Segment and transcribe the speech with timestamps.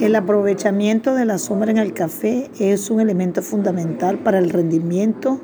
[0.00, 5.40] El aprovechamiento de la sombra en el café es un elemento fundamental para el rendimiento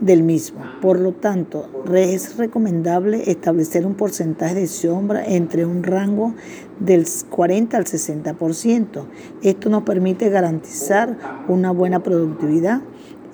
[0.00, 0.60] del mismo.
[0.82, 6.34] Por lo tanto, es recomendable establecer un porcentaje de sombra entre un rango
[6.80, 9.04] del 40 al 60%.
[9.42, 12.80] Esto nos permite garantizar una buena productividad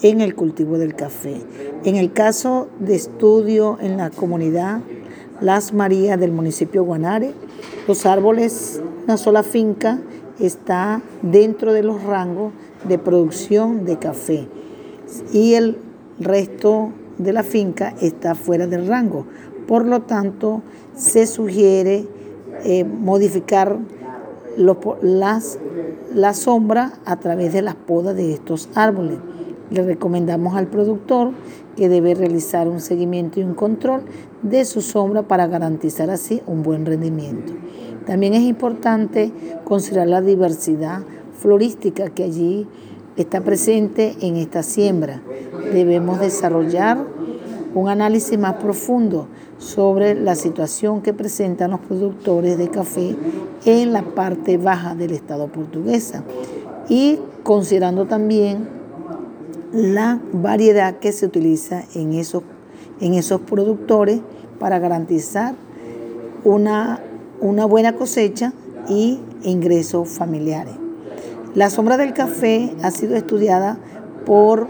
[0.03, 1.37] en el cultivo del café.
[1.85, 4.81] En el caso de estudio en la comunidad
[5.41, 7.33] Las Marías del municipio Guanare,
[7.89, 10.01] los árboles, una sola finca,
[10.39, 12.53] está dentro de los rangos
[12.89, 14.49] de producción de café
[15.33, 15.79] y el
[16.19, 19.27] resto de la finca está fuera del rango.
[19.67, 20.63] Por lo tanto,
[20.95, 22.07] se sugiere
[22.65, 23.79] eh, modificar
[24.57, 25.59] las,
[26.15, 29.19] la sombra a través de las podas de estos árboles.
[29.71, 31.33] Le recomendamos al productor
[31.77, 34.03] que debe realizar un seguimiento y un control
[34.43, 37.55] de su sombra para garantizar así un buen rendimiento.
[38.07, 39.33] También es importante
[39.65, 41.03] considerar la diversidad
[41.39, 42.67] florística que allí
[43.17, 45.23] está presente en esta siembra.
[45.73, 46.99] Debemos desarrollar
[47.75, 53.17] un análisis más profundo sobre la situación que presentan los productores de café
[53.65, 56.25] en la parte baja del estado portuguesa
[56.89, 58.69] y considerando también
[59.73, 62.43] la variedad que se utiliza en esos,
[63.01, 64.21] en esos productores
[64.59, 65.55] para garantizar
[66.45, 67.01] una,
[67.43, 68.53] una buena cosecha
[68.89, 70.75] y ingresos familiares.
[71.55, 73.79] La sombra del café ha sido estudiada
[74.25, 74.69] por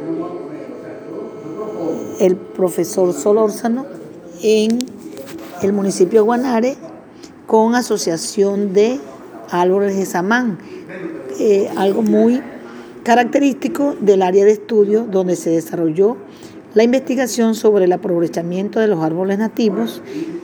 [2.19, 3.85] el profesor Solórzano
[4.43, 4.79] en
[5.63, 6.77] el municipio de Guanare
[7.47, 8.99] con asociación de
[9.51, 10.59] árboles de Samán,
[11.77, 12.41] algo muy
[13.05, 16.17] característico del área de estudio donde se desarrolló
[16.75, 20.01] la investigación sobre el aprovechamiento de los árboles nativos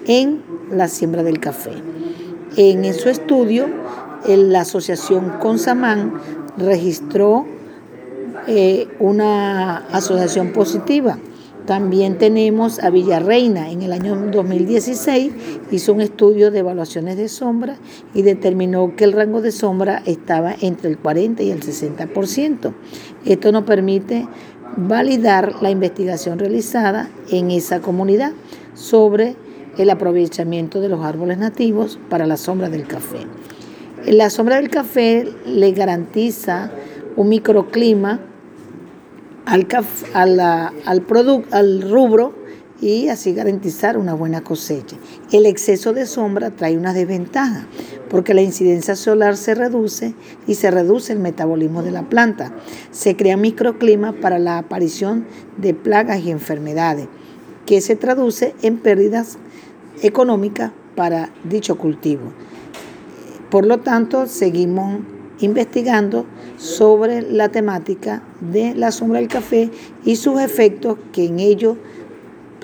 [0.06, 1.70] en la siembra del café.
[2.56, 3.66] En su estudio,
[4.26, 6.14] la asociación Consamán
[6.56, 7.46] registró
[8.46, 11.18] eh, una asociación positiva
[11.68, 13.70] también tenemos a Villarreina.
[13.70, 15.34] En el año 2016
[15.70, 17.76] hizo un estudio de evaluaciones de sombra
[18.14, 22.72] y determinó que el rango de sombra estaba entre el 40 y el 60%.
[23.26, 24.26] Esto nos permite
[24.78, 28.32] validar la investigación realizada en esa comunidad
[28.72, 29.36] sobre
[29.78, 33.20] el aprovechamiento de los árboles nativos para la sombra del café.
[34.04, 36.70] La sombra del café le garantiza
[37.16, 38.20] un microclima
[39.46, 39.66] al,
[40.84, 42.34] al, producto, al rubro
[42.80, 44.96] y así garantizar una buena cosecha.
[45.32, 47.66] El exceso de sombra trae una desventaja
[48.08, 50.14] porque la incidencia solar se reduce
[50.46, 52.52] y se reduce el metabolismo de la planta.
[52.90, 57.08] Se crea microclima para la aparición de plagas y enfermedades,
[57.66, 59.38] que se traduce en pérdidas
[60.02, 62.32] económicas para dicho cultivo.
[63.50, 65.00] Por lo tanto, seguimos
[65.40, 66.26] investigando
[66.56, 69.70] sobre la temática de la sombra del café
[70.04, 71.76] y sus efectos que en ello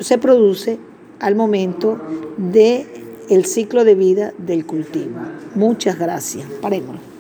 [0.00, 0.78] se produce
[1.20, 2.00] al momento
[2.36, 2.86] de
[3.30, 5.16] el ciclo de vida del cultivo.
[5.54, 6.46] Muchas gracias.
[6.60, 7.13] Parémonos.